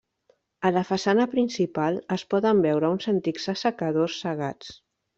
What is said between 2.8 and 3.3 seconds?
uns